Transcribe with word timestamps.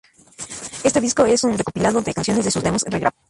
Este 0.83 0.99
disco 0.99 1.27
es 1.27 1.43
un 1.43 1.55
recopilado 1.55 2.01
de 2.01 2.15
canciones 2.15 2.43
de 2.43 2.49
sus 2.49 2.63
demos 2.63 2.81
regrabados. 2.87 3.19